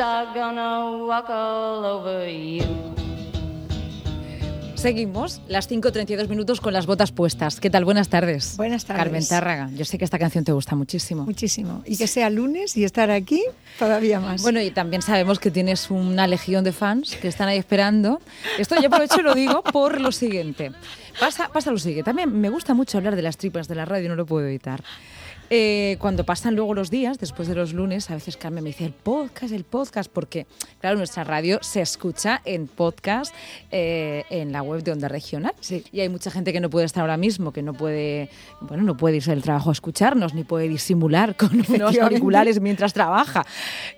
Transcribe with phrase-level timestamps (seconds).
[0.00, 2.64] are gonna walk all over you.
[4.74, 7.58] Seguimos, las 5.32 minutos con las botas puestas.
[7.58, 7.86] ¿Qué tal?
[7.86, 8.54] Buenas tardes.
[8.58, 9.02] Buenas tardes.
[9.02, 9.70] Carmen Tárraga.
[9.74, 11.24] Yo sé que esta canción te gusta muchísimo.
[11.24, 11.82] Muchísimo.
[11.86, 13.42] Y que sea lunes y estar aquí
[13.78, 14.42] todavía más.
[14.42, 18.20] Bueno, y también sabemos que tienes una legión de fans que están ahí esperando.
[18.58, 20.72] Esto yo aprovecho y lo digo por lo siguiente.
[21.18, 22.04] Pasa, pasa lo siguiente.
[22.04, 24.84] También me gusta mucho hablar de las tripas de la radio, no lo puedo evitar.
[25.56, 28.86] Eh, cuando pasan luego los días, después de los lunes, a veces Carmen me dice
[28.86, 30.48] el podcast, el podcast, porque
[30.80, 33.32] claro, nuestra radio se escucha en podcast
[33.70, 35.54] eh, en la web de Onda Regional.
[35.60, 35.84] Sí.
[35.92, 38.30] Y hay mucha gente que no puede estar ahora mismo, que no puede,
[38.62, 42.92] bueno, no puede irse del trabajo a escucharnos, ni puede disimular con unos auriculares mientras
[42.92, 43.46] trabaja.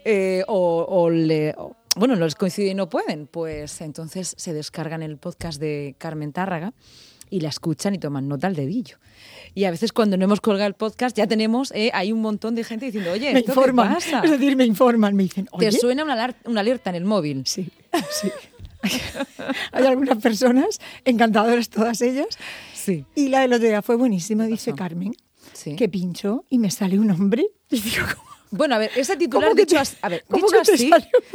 [0.05, 4.53] Eh, o, o le- o- bueno, no les coincide y no pueden, pues entonces se
[4.53, 6.75] descargan el podcast de Carmen Tárraga
[7.31, 8.99] y la escuchan y toman nota al dedillo.
[9.55, 12.55] Y a veces cuando no hemos colgado el podcast ya tenemos, eh, hay un montón
[12.55, 13.89] de gente diciendo, oye, me ¿esto informan.
[13.89, 14.21] qué pasa?
[14.25, 17.43] Es decir, me informan, me dicen, ¿Te oye, suena una, una alerta en el móvil?
[17.47, 17.69] Sí,
[18.21, 18.31] sí.
[19.73, 22.29] Hay algunas personas, encantadoras todas ellas.
[22.75, 23.05] Sí.
[23.15, 24.75] Y la del otro día fue buenísima, dice?
[24.75, 25.15] Carmen,
[25.53, 25.75] Sí.
[25.77, 27.47] que pincho y me sale un hombre.
[27.71, 28.36] Y digo, ¿cómo?
[28.51, 30.91] Bueno, a ver, ese titular ¿Cómo que dicho, te- así, a ver, cómo dicho, así,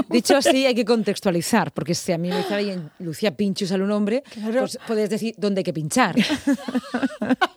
[0.09, 0.35] dicho
[0.67, 3.91] hay que contextualizar, porque si a mí me dice alguien Lucía Pincho y sale un
[3.91, 4.59] hombre, Claro.
[4.59, 6.15] pues puedes decir dónde hay que pinchar.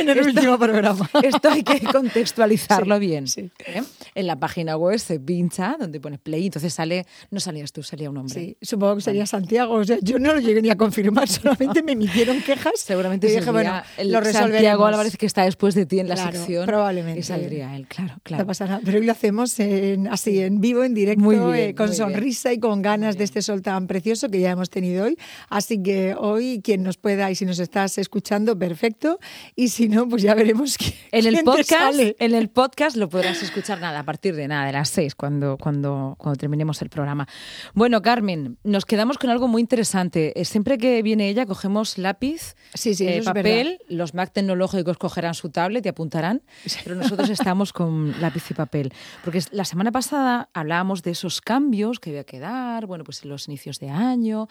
[0.00, 1.10] En el Esto- último programa.
[1.22, 3.26] Esto hay que contextualizarlo Sí, bien.
[3.26, 3.50] sí.
[3.66, 3.82] ¿eh?
[4.14, 8.10] En la página web se pincha donde pone play, entonces sale, no salías tú, salía
[8.10, 8.34] un hombre.
[8.34, 9.74] Sí, supongo que sería Santiago.
[9.74, 12.74] O sea, yo no lo llegué ni a confirmar, solamente me emitieron quejas.
[12.80, 14.86] Seguramente y dije, sería bueno, el lo Santiago.
[14.86, 16.66] Álvarez que está después de ti en la Claro, sección.
[16.66, 17.20] probablemente.
[17.20, 18.46] Y saldría él, claro, No claro.
[18.46, 21.74] pasa nada, pero hoy lo hacemos en- así en vivo, en directo, Muy bien, eh,
[21.74, 22.08] con muy bien.
[22.08, 25.16] sonrisa y con ganas de este sol tan precioso que ya hemos tenido hoy.
[25.48, 29.18] Así que hoy quien nos pueda y si nos estás escuchando, perfecto.
[29.56, 32.16] Y si no, pues ya veremos quién, En el podcast, sale.
[32.18, 35.56] en el podcast lo podrás escuchar nada a partir de nada de las seis cuando
[35.58, 37.26] cuando cuando terminemos el programa.
[37.74, 40.38] Bueno, Carmen, nos quedamos con algo muy interesante.
[40.38, 45.34] Eh, Siempre que viene ella cogemos lápiz, Sí, sí, eh, papel, los Mac tecnológicos cogerán
[45.34, 46.42] su tablet y apuntarán,
[46.84, 48.92] pero nosotros estamos con lápiz y papel,
[49.24, 53.30] porque la semana pasada hablábamos de esos cambios que había que dar, bueno, pues en
[53.30, 54.48] los inicios de año,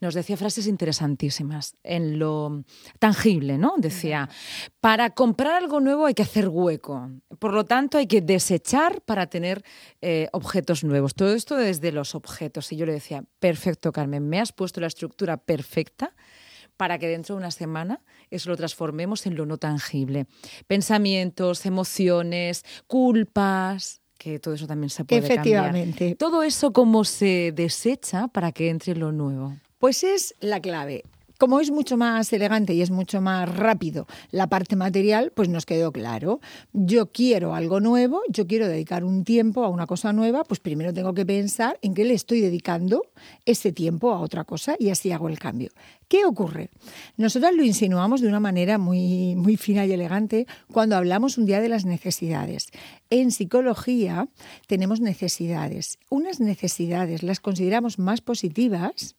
[0.00, 2.64] nos decía frases interesantísimas en lo
[2.98, 3.74] tangible, ¿no?
[3.78, 4.28] Decía,
[4.80, 9.26] para comprar algo nuevo hay que hacer hueco, por lo tanto hay que desechar para
[9.26, 9.62] tener
[10.00, 11.14] eh, objetos nuevos.
[11.14, 12.72] Todo esto desde los objetos.
[12.72, 16.14] Y yo le decía, perfecto, Carmen, me has puesto la estructura perfecta
[16.76, 20.26] para que dentro de una semana eso lo transformemos en lo no tangible.
[20.66, 25.98] Pensamientos, emociones, culpas, que todo eso también se puede Efectivamente.
[25.98, 26.16] cambiar.
[26.16, 29.56] Todo eso cómo se desecha para que entre lo nuevo.
[29.78, 31.04] Pues es la clave.
[31.40, 35.64] Como es mucho más elegante y es mucho más rápido la parte material, pues nos
[35.64, 36.40] quedó claro.
[36.74, 40.92] Yo quiero algo nuevo, yo quiero dedicar un tiempo a una cosa nueva, pues primero
[40.92, 43.04] tengo que pensar en qué le estoy dedicando
[43.46, 45.70] ese tiempo a otra cosa y así hago el cambio.
[46.08, 46.68] ¿Qué ocurre?
[47.16, 51.62] Nosotros lo insinuamos de una manera muy, muy fina y elegante cuando hablamos un día
[51.62, 52.66] de las necesidades.
[53.08, 54.28] En psicología
[54.66, 55.98] tenemos necesidades.
[56.10, 59.16] Unas necesidades las consideramos más positivas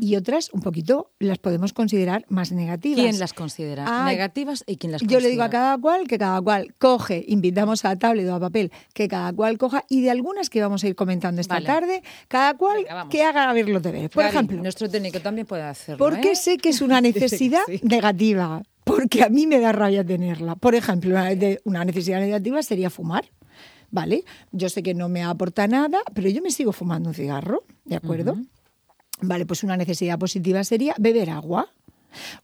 [0.00, 3.00] y otras un poquito las podemos considerar más negativas.
[3.00, 5.22] ¿Quién las considera Ah, negativas y quién las Yo considera?
[5.24, 8.72] le digo a cada cual que cada cual coge, invitamos a tablet o a papel,
[8.94, 11.66] que cada cual coja y de algunas que vamos a ir comentando esta Vale.
[11.66, 14.10] tarde, cada cual Venga, que haga ver los deberes.
[14.10, 15.98] Por ejemplo, nuestro técnico también puede hacerlo.
[15.98, 16.36] ¿por qué ¿eh?
[16.36, 17.80] sé que es una necesidad sí.
[17.82, 18.62] negativa?
[18.84, 20.54] Porque a mí me da rabia tenerla.
[20.56, 21.14] Por ejemplo,
[21.64, 23.26] una necesidad negativa sería fumar.
[23.90, 24.24] ¿Vale?
[24.52, 27.96] Yo sé que no me aporta nada, pero yo me sigo fumando un cigarro, ¿de
[27.96, 28.36] acuerdo?
[29.20, 31.72] Vale, pues una necesidad positiva sería beber agua.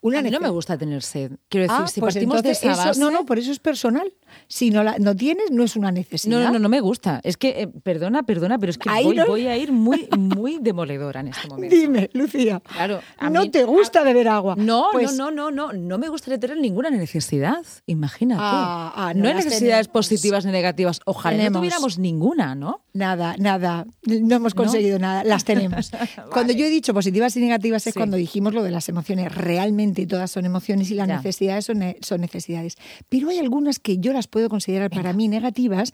[0.01, 1.33] Una A mí no me gusta tener sed.
[1.49, 3.01] Quiero decir, Ah, si pues partimos de esa eso- base...
[3.01, 4.13] no, no, por eso es personal.
[4.49, 6.39] Si no la no tienes, no es una necesidad.
[6.39, 7.21] No, no, no, no me gusta.
[7.25, 10.59] Es que, eh, perdona, perdona, pero es que voy, no- voy a ir muy, muy
[10.61, 11.75] demoledora en este momento.
[11.75, 12.61] Dime, Lucía.
[12.61, 14.55] Claro, a ¿No mí- te gusta beber agua?
[14.57, 17.65] No, Pues- no, no, no, no, no me gustaría tener ninguna necesidad.
[17.87, 18.43] Imagínate.
[18.45, 19.93] Ah, ah, no no hay necesidades tenemos.
[20.07, 21.01] positivas ni negativas.
[21.07, 21.53] Ojalá Tenemos.
[21.55, 22.85] no tuviéramos ninguna, ¿no?
[22.93, 23.87] Nada, nada.
[24.07, 25.25] No hemos conseguido nada.
[25.25, 25.91] Las tenemos.
[26.33, 27.99] Cuando yo he dicho positivas y negativas es Sí.
[28.01, 31.17] cuando dijimos lo de las emociones realmente todas son emociones y las Ya.
[31.17, 32.77] necesidades son, son necesidades.
[33.09, 35.93] Pero hay algunas que yo las puedo considerar para mí negativas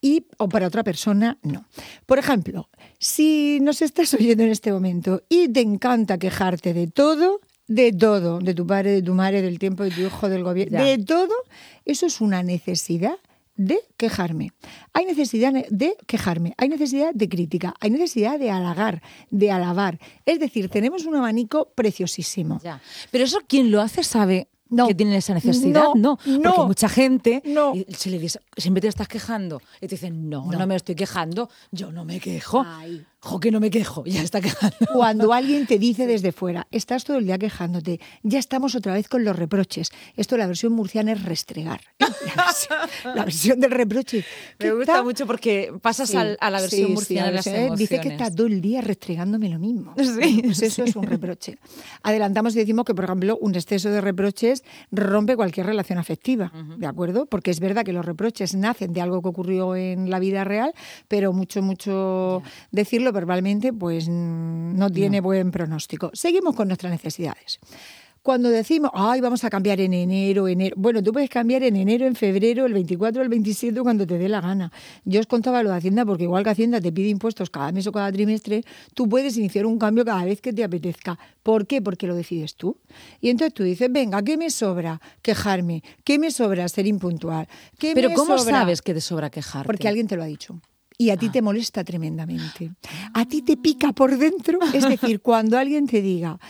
[0.00, 1.64] y o para otra persona no.
[2.06, 2.68] Por ejemplo,
[2.98, 8.38] si nos estás oyendo en este momento y te encanta quejarte de todo, de todo,
[8.40, 10.84] de tu padre, de tu madre, del tiempo de tu hijo, del gobierno, Ya.
[10.84, 11.34] de todo,
[11.84, 13.16] eso es una necesidad
[13.58, 14.52] de quejarme.
[14.94, 19.98] Hay necesidad de quejarme, hay necesidad de crítica, hay necesidad de halagar, de alabar.
[20.24, 22.60] Es decir, tenemos un abanico preciosísimo.
[22.62, 22.80] Ya.
[23.10, 24.86] Pero eso quien lo hace sabe No.
[24.86, 25.82] que tiene esa necesidad.
[25.94, 26.54] No, No, no.
[26.54, 27.72] porque mucha gente No.
[27.88, 29.60] se le dice, siempre te estás quejando.
[29.80, 30.66] Y te dicen, no, no, No.
[30.66, 32.64] me estoy quejando, yo no me quejo.
[32.66, 33.04] Ay.
[33.20, 34.76] Jo, que no me quejo, ya está quejando.
[34.92, 39.08] Cuando alguien te dice desde fuera, estás todo el día quejándote, ya estamos otra vez
[39.08, 39.90] con los reproches.
[40.16, 41.80] Esto la versión murciana es restregar.
[41.98, 42.06] La
[42.46, 42.78] versión,
[43.16, 44.18] la versión del reproche.
[44.60, 47.32] Me ¿Qué gusta mucho porque pasas Sí, al- a la sí, versión sí, murciana de
[47.32, 47.78] la emociones.
[47.78, 49.94] Dice que está todo el día restregándome lo mismo.
[50.18, 50.90] Sí, pues eso sí.
[50.90, 51.58] es un reproche.
[52.04, 54.62] Adelantamos y decimos que, por ejemplo, un exceso de reproches
[54.92, 57.26] rompe cualquier relación afectiva, ¿de acuerdo?
[57.26, 60.72] Porque es verdad que los reproches nacen de algo que ocurrió en la vida real,
[61.08, 66.10] pero mucho, mucho decirlo verbalmente, pues mm, no tiene buen pronóstico.
[66.14, 67.58] Seguimos con nuestras necesidades.
[68.20, 70.74] Cuando decimos, ay, vamos a cambiar en enero, enero.
[70.76, 74.28] Bueno, tú puedes cambiar en enero, en febrero, el 24, el 27, cuando te dé
[74.28, 74.70] la gana.
[75.04, 77.86] Yo os contaba lo de Hacienda, porque igual que Hacienda te pide impuestos cada mes
[77.86, 81.18] o cada trimestre, tú puedes iniciar un cambio cada vez que te apetezca.
[81.42, 81.80] ¿Por qué?
[81.80, 82.76] Porque lo decides tú.
[83.22, 85.00] Y entonces tú dices, venga, ¿qué me sobra?
[85.22, 85.82] Quejarme.
[86.04, 86.68] ¿Qué me sobra?
[86.68, 87.48] Ser impuntual.
[87.78, 88.60] ¿Qué Pero me ¿cómo sobra?
[88.60, 89.64] sabes que te sobra quejarte?
[89.66, 90.60] Porque alguien te lo ha dicho.
[91.00, 92.72] Y a ti te molesta tremendamente.
[93.14, 94.58] A ti te pica por dentro.
[94.74, 96.40] Es decir, cuando alguien te diga.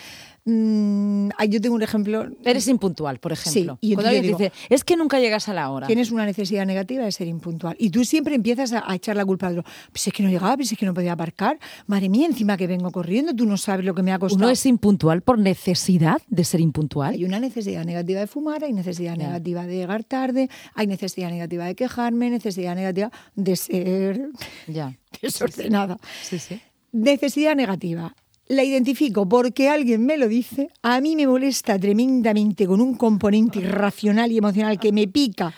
[0.48, 2.26] Mm, yo tengo un ejemplo.
[2.44, 3.78] Eres impuntual, por ejemplo.
[3.80, 5.86] y Cuando alguien te dice, es que nunca llegas a la hora.
[5.86, 7.76] Tienes una necesidad negativa de ser impuntual.
[7.78, 9.70] Y tú siempre empiezas a, a echar la culpa al otro.
[9.92, 11.58] Pues es que no llegaba, pues es que no podía aparcar.
[11.86, 14.38] Madre mía, encima que vengo corriendo, tú no sabes lo que me ha costado.
[14.44, 17.14] Uno es impuntual por necesidad de ser impuntual.
[17.14, 21.66] Hay una necesidad negativa de fumar, hay necesidad negativa de llegar tarde, hay necesidad negativa
[21.66, 24.28] de quejarme, necesidad negativa de ser
[24.66, 24.96] Ya.
[25.22, 25.98] desordenada.
[26.22, 26.60] Sí, sí.
[26.92, 28.14] Necesidad negativa.
[28.48, 33.58] La identifico porque alguien me lo dice, a mí me molesta tremendamente con un componente
[33.58, 35.52] irracional y emocional que me pica,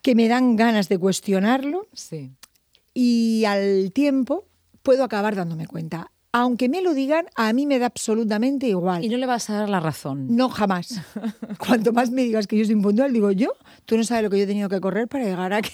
[0.00, 2.30] que me dan ganas de cuestionarlo Sí.
[2.94, 4.44] y al tiempo
[4.84, 6.12] puedo acabar dándome cuenta.
[6.36, 9.04] Aunque me lo digan, a mí me da absolutamente igual.
[9.04, 10.26] Y no le vas a dar la razón.
[10.34, 11.00] No, jamás.
[11.58, 13.52] Cuanto más me digas que yo soy impuntual, digo yo,
[13.86, 15.70] tú no sabes lo que yo he tenido que correr para llegar aquí.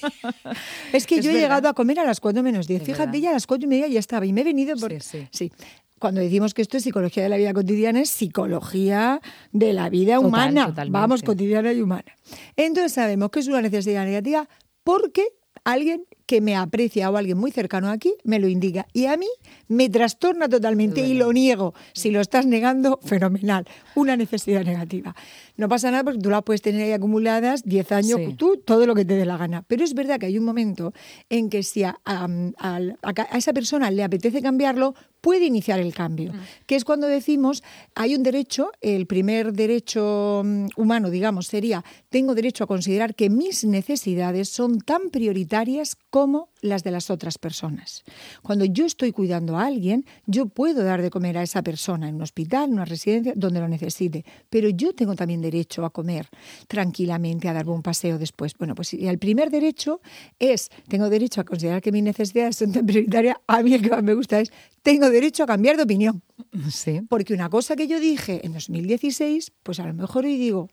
[0.92, 2.82] es que Es yo he llegado a comer a las 4 menos 10.
[2.82, 3.20] Es Fíjate, verdad.
[3.22, 4.92] ya a las 4 y media ya estaba y me he venido por...
[5.02, 5.50] Sí, sí.
[5.98, 9.20] Cuando decimos que esto es psicología de la vida cotidiana, es psicología
[9.52, 10.66] de la vida Total, humana.
[10.66, 10.98] totalmente.
[10.98, 12.12] Vamos, cotidiana y humana.
[12.56, 14.48] Entonces sabemos que es una necesidad negativa
[14.84, 15.26] porque
[15.64, 18.86] alguien que me aprecia o alguien muy cercano aquí me lo indica.
[18.92, 19.26] Y a mí
[19.66, 21.74] me trastorna totalmente y lo niego.
[21.92, 23.66] Si lo estás negando, fenomenal.
[23.96, 25.16] Una necesidad negativa.
[25.56, 28.34] No pasa nada porque tú la puedes tener ahí acumuladas 10 años, Sí.
[28.34, 29.62] tú todo lo que te dé la gana.
[29.66, 30.92] Pero es verdad que hay un momento
[31.28, 32.28] en que si a, a-
[32.58, 36.32] al- a ca- a esa persona le apetece cambiarlo, puede iniciar el cambio.
[36.66, 37.62] Que es cuando decimos,
[37.94, 43.30] hay un derecho, el primer derecho mm, humano, digamos, sería, tengo derecho a considerar que
[43.30, 48.04] mis necesidades son tan prioritarias como las de las otras personas.
[48.42, 52.16] Cuando yo estoy cuidando a alguien, yo puedo dar de comer a esa persona en
[52.16, 56.28] un hospital, en una residencia, donde lo necesite, pero yo tengo también derecho a comer
[56.68, 58.54] tranquilamente, a darme un paseo después.
[58.58, 60.00] Bueno, pues el primer derecho
[60.38, 63.90] es, tengo derecho a considerar que mis necesidades son tan prioritarias, a mí el que
[63.90, 64.52] más me gusta es,
[64.82, 66.22] tengo derecho a cambiar de opinión.
[66.70, 67.00] Sí.
[67.08, 70.68] Porque una cosa que yo dije en 2016, pues a lo mejor hoy digo,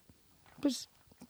[0.62, 0.90] pues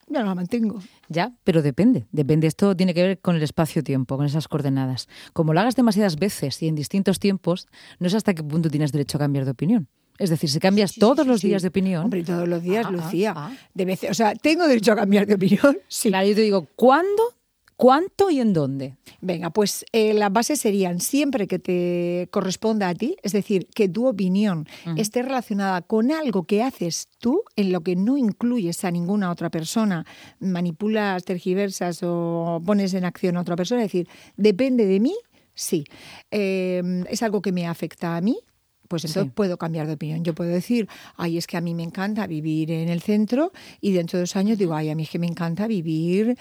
[0.09, 0.79] ya no la mantengo.
[1.09, 2.07] Ya, pero depende.
[2.11, 2.47] Depende.
[2.47, 5.07] Esto tiene que ver con el espacio-tiempo, con esas coordenadas.
[5.33, 7.67] Como lo hagas demasiadas veces y en distintos tiempos,
[7.99, 9.87] no es hasta qué punto tienes derecho a cambiar de opinión.
[10.19, 11.47] Es decir, si cambias Sí, todos sí, los sí.
[11.49, 12.05] días de opinión.
[12.05, 13.33] Hombre, todos los días, Ah, ah, Lucía.
[13.35, 13.51] ah.
[13.73, 15.77] De veces, o sea, tengo derecho a cambiar de opinión.
[15.87, 16.09] Sí.
[16.09, 17.21] Claro, yo te digo, ¿cuándo,
[17.77, 18.97] cuánto y en dónde?
[19.21, 23.87] Venga, pues eh, las bases serían siempre que te corresponda a ti, es decir, que
[23.87, 24.67] tu opinión
[24.97, 29.49] esté relacionada con algo que haces tú, en lo que no incluyes a ninguna otra
[29.49, 30.05] persona,
[30.39, 35.15] manipulas, tergiversas o pones en acción a otra persona, es decir, depende de mí,
[35.53, 35.85] sí.
[36.31, 38.39] Eh, es algo que me afecta a mí,
[38.87, 39.33] pues entonces Sí.
[39.35, 40.23] puedo cambiar de opinión.
[40.23, 43.91] Yo puedo decir, ay, es que a mí me encanta vivir en el centro y
[43.91, 46.37] dentro de dos años digo, ay, a mí es que me encanta vivir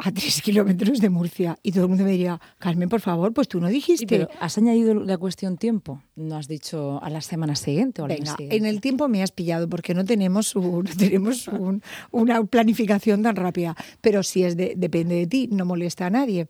[0.00, 1.58] a tres kilómetros de Murcia.
[1.62, 4.00] Y todo el mundo me diría, Carmen, por favor, pues tú no dijiste.
[4.00, 6.02] Sí, pero ¿has añadido la cuestión tiempo?
[6.16, 8.56] ¿No has dicho a la semana siguiente o al mes Venga, siguiente?
[8.56, 13.22] en el tiempo me has pillado porque no tenemos, un- no tenemos un- una planificación
[13.22, 13.76] tan rápida.
[14.00, 16.48] Pero si es de, depende de ti, no molesta a nadie.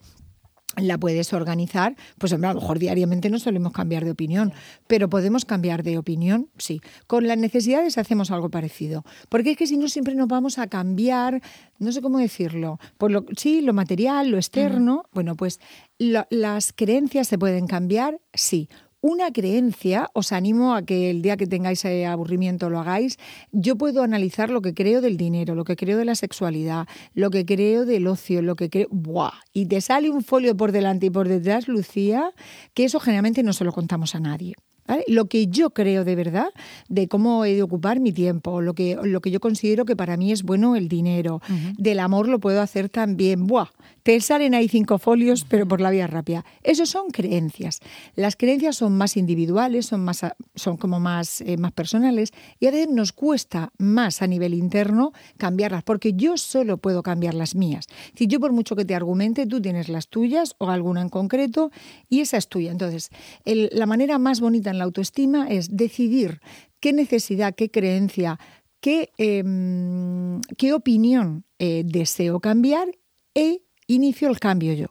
[0.76, 4.52] La puedes organizar, pues hombre, a lo mejor diariamente no solemos cambiar de opinión,
[4.86, 6.80] pero podemos cambiar de opinión, sí.
[7.06, 10.66] Con las necesidades hacemos algo parecido, porque es que si no siempre nos vamos a
[10.66, 11.40] cambiar,
[11.78, 15.60] no sé cómo decirlo, por lo, sí, lo material, lo externo, bueno, pues
[15.98, 18.68] lo- las creencias se pueden cambiar, sí.
[19.08, 23.20] Una creencia, os animo a que el día que tengáis eh, aburrimiento lo hagáis.
[23.52, 27.30] Yo puedo analizar lo que creo del dinero, lo que creo de la sexualidad, lo
[27.30, 28.88] que creo del ocio, lo que creo.
[28.90, 29.30] ¡Buah!
[29.52, 32.32] Y te sale un folio por delante y por detrás, Lucía,
[32.74, 34.54] que eso generalmente no se lo contamos a nadie.
[34.88, 35.04] ¿vale?
[35.06, 36.48] Lo que yo creo de verdad
[36.88, 40.16] de cómo he de ocupar mi tiempo, lo que, lo que yo considero que para
[40.16, 41.40] mí es bueno el dinero.
[41.78, 43.46] Del amor lo puedo hacer también.
[43.46, 43.68] ¡Buah!
[44.06, 46.44] Te salen ahí cinco folios, pero por la vía rápida.
[46.62, 47.80] Eso son creencias.
[48.14, 52.70] Las creencias son más individuales, son, más, son como más, eh, más personales y a
[52.70, 57.88] veces nos cuesta más a nivel interno cambiarlas, porque yo solo puedo cambiar las mías.
[58.14, 61.72] Si yo por mucho que te argumente, tú tienes las tuyas o alguna en concreto
[62.08, 62.70] y esa es tuya.
[62.70, 63.10] Entonces,
[63.44, 66.40] la manera más bonita en la autoestima es decidir
[66.78, 68.38] qué necesidad, qué creencia,
[68.78, 72.86] qué, em, qué opinión eh, deseo cambiar
[73.34, 74.86] e inicio el cambio yo.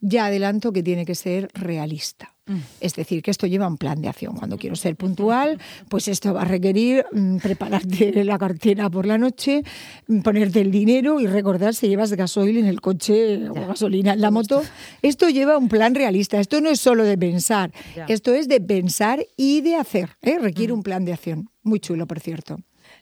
[0.00, 2.30] Ya adelanto que tiene que ser realista.
[2.78, 4.36] Es decir, que esto lleva un plan de acción.
[4.36, 5.58] Cuando quiero ser puntual,
[5.88, 9.62] pues esto va a requerir mm, prepararte la cartera por la noche,
[10.08, 14.20] mm, ponerte el dinero y recordar si llevas gasoil en el coche o gasolina en
[14.20, 14.62] la moto.
[15.00, 16.38] Esto lleva un plan realista.
[16.38, 18.04] Esto no es solo de pensar, Ya.
[18.10, 20.10] esto es de pensar y de hacer.
[20.20, 20.38] ¿eh?
[20.38, 21.48] Requiere un plan de acción.
[21.62, 22.58] Muy chulo, por cierto.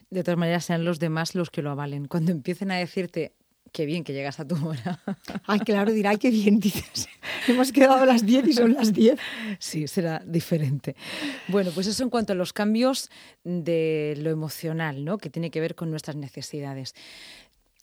[0.09, 2.07] De todas maneras, sean los demás los que lo avalen.
[2.07, 3.33] Cuando empiecen a decirte,
[3.73, 5.01] qué bien que llegas a tu hora.
[5.45, 7.09] Ay, claro, dirá, ay, qué bien, dices.
[7.47, 9.19] Hemos quedado a las 10 y son las 10.
[9.59, 10.95] Sí, será diferente.
[11.49, 13.09] Bueno, pues eso en cuanto a los cambios
[13.43, 15.17] de lo emocional, ¿no?
[15.17, 16.93] Que tiene que ver con nuestras necesidades.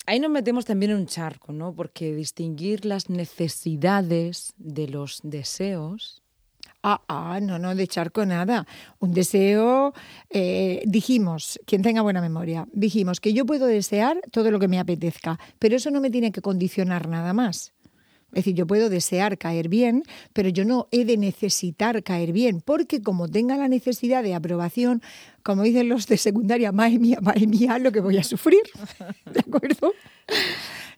[0.07, 1.75] Ahí nos metemos también en un charco, ¿no?
[1.75, 6.20] Porque distinguir las necesidades de los deseos.
[6.83, 8.67] Ah, ah, no, no, de charco nada.
[9.01, 9.93] Un deseo,
[10.31, 14.79] eh, dijimos, quien tenga buena memoria, dijimos que yo puedo desear todo lo que me
[14.79, 17.75] apetezca, pero eso no me tiene que condicionar nada más.
[18.33, 22.63] Es decir, yo puedo desear caer bien, pero yo no he de necesitar caer bien,
[22.65, 25.03] porque como tenga la necesidad de aprobación,
[25.43, 28.63] como dicen los de secundaria, madre mía, madre mía, lo que voy a sufrir.
[29.27, 29.93] ¿De acuerdo?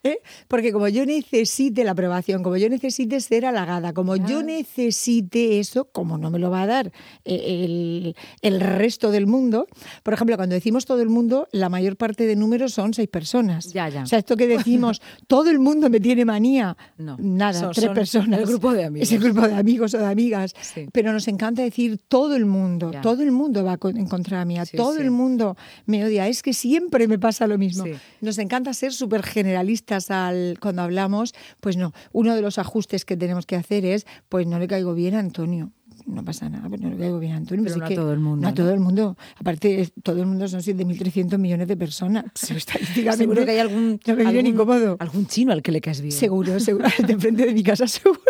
[0.05, 0.19] ¿Eh?
[0.49, 5.85] Porque como yo necesite la aprobación, como yo necesite ser halagada, como yo necesite eso,
[5.93, 6.93] como no me lo va a dar
[7.25, 9.69] eh, el, el resto del mundo,
[10.03, 13.73] por ejemplo, cuando decimos todo el mundo, la mayor parte de números son seis personas.
[13.73, 14.03] Ya, ya.
[14.03, 17.85] O sea, esto que decimos, todo el mundo me tiene manía, No, nada, son- tres
[17.87, 18.41] son personas.
[18.41, 19.09] el grupo de amigos.
[19.09, 20.53] Es el grupo de amigos o de amigas.
[20.61, 20.89] Sí.
[20.93, 23.03] Pero nos encanta decir todo el mundo, Ya.
[23.03, 25.03] todo el mundo va en contra de mí, a Sí, todo sí.
[25.03, 25.57] el mundo
[25.87, 26.27] me odia.
[26.27, 27.85] Es que siempre me pasa lo mismo.
[28.21, 31.35] Nos encanta ser súper generalistas al, cuando hablamos.
[31.61, 34.95] Pues no, uno de los ajustes que tenemos que hacer es, pues no le caigo
[34.95, 35.71] bien a Antonio.
[36.07, 37.63] No pasa nada, pues no le caigo bien a Antonio.
[37.65, 39.17] Pero pues no a todo el mundo, No a todo el mundo.
[39.37, 42.25] Aparte, todo el mundo son 7.300 millones de personas.
[42.35, 44.97] Seguro que hay algún, No me viene algún, incómodo.
[44.99, 46.13] algún chino al que le caes bien.
[46.13, 46.87] Seguro, seguro.
[47.07, 48.21] De enfrente de mi casa, seguro.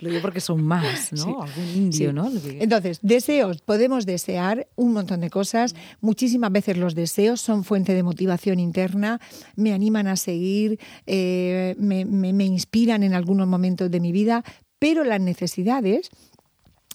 [0.00, 1.24] Lo digo porque son más, ¿no?
[1.24, 1.30] Sí.
[1.30, 2.14] Algún indio, Sí.
[2.14, 2.30] ¿no?
[2.60, 3.60] Entonces, deseos.
[3.62, 5.74] Podemos desear un montón de cosas.
[6.00, 9.20] Muchísimas veces los deseos son fuente de motivación interna,
[9.56, 14.44] me animan a seguir, eh, me, me- me inspiran en algunos momentos de mi vida,
[14.78, 16.08] pero las necesidades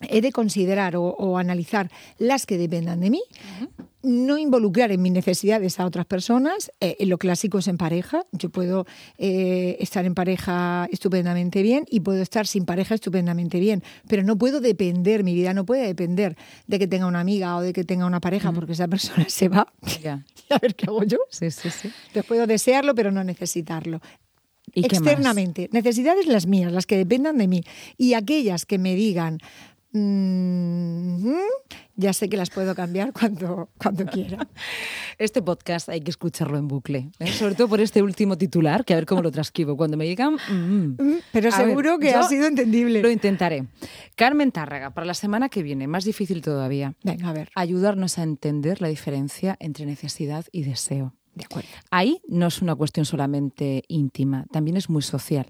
[0.02, 3.22] he de considerar o, o analizar las que dependan de mí,
[4.06, 6.72] no involucrar en mis necesidades a otras personas.
[6.80, 8.26] eh, lo clásico es en pareja.
[8.32, 8.86] Yo puedo
[9.18, 14.38] eh, estar en pareja estupendamente bien y puedo estar sin pareja estupendamente bien, pero no
[14.38, 16.38] puedo depender, mi vida no puede depender
[16.68, 19.50] de que tenga una amiga o de que tenga una pareja, porque esa persona se
[19.50, 19.74] va.
[20.04, 20.24] Ya.
[20.50, 21.18] a ver qué hago yo.
[21.30, 21.90] Sí, sí, sí.
[22.08, 24.02] Entonces puedo desearlo, pero no necesitarlo.
[24.74, 24.86] ¿Y?
[24.86, 27.64] Externamente, necesidades las mías, las que dependan de mí.
[27.98, 29.40] Y aquellas que me digan,
[29.98, 31.32] "Mm,
[31.96, 34.48] ya sé que las puedo cambiar cuando, cuando quiera.
[35.18, 37.28] Este podcast hay que escucharlo en bucle, ¿eh?
[37.32, 39.78] sobre todo por este último titular, que a ver cómo lo transcribo.
[39.78, 40.34] Cuando me digan...
[40.36, 43.02] mm, Mm, Pero ver, seguro que ha sido entendible.
[43.02, 43.66] Lo intentaré.
[44.16, 47.50] Carmen Tárraga, para la semana que viene, más difícil todavía, Venga, a ver.
[47.56, 51.14] ayudarnos a entender la diferencia entre necesidad y deseo.
[51.34, 51.68] De acuerdo.
[51.92, 55.48] Ahí no es una cuestión solamente íntima, también es muy social.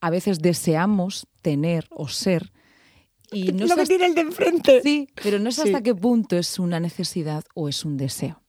[0.00, 2.52] A veces deseamos tener o ser
[3.34, 4.80] y no Lo que tiene el de enfrente.
[4.82, 5.68] Sí, pero no sé Sí.
[5.68, 8.40] hasta qué punto es una necesidad o es un deseo.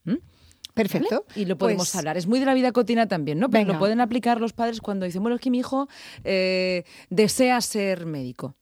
[0.74, 1.24] Perfecto.
[1.34, 2.18] Y lo podemos Pues, hablar.
[2.18, 3.48] Es muy de la vida cotidiana también, ¿no?
[3.48, 3.72] Pero Venga.
[3.74, 5.88] lo pueden aplicar los padres cuando dicen, bueno, es que mi hijo
[6.22, 8.54] eh, desea ser médico.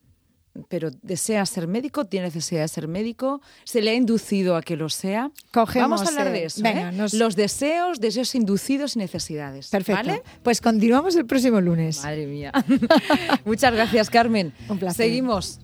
[0.68, 4.76] pero desea ser médico, tiene necesidad de ser médico, se le ha inducido a que
[4.76, 5.32] lo sea.
[5.52, 6.62] Cogemos, Vamos a hablar eh, de eso.
[6.62, 6.92] venga, ¿eh?
[6.92, 9.68] nos- Los deseos, deseos inducidos y necesidades.
[9.70, 10.06] Perfecto.
[10.06, 10.22] ¿vale?
[10.44, 12.00] Pues continuamos el próximo lunes.
[12.04, 12.52] Madre mía.
[13.44, 14.52] Muchas gracias, Carmen.
[14.68, 15.06] Un placer.
[15.06, 15.58] Seguimos.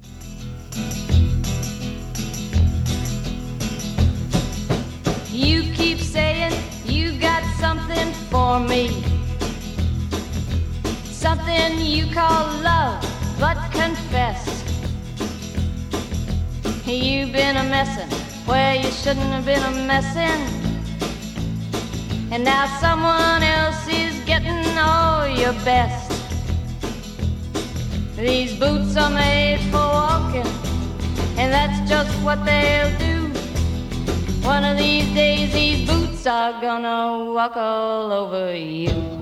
[5.41, 6.53] You keep saying
[6.85, 9.03] you got something for me.
[11.05, 13.03] Something you call love,
[13.41, 14.45] but confess.
[16.85, 18.11] You've been a messin'
[18.47, 20.43] where you shouldn't have been a messin'.
[22.31, 26.13] And now someone else is getting all your best.
[28.15, 30.53] These boots are made for walking,
[31.39, 33.10] and that's just what they'll do.
[34.51, 39.20] One of these days, these boots are gonna walk all over you.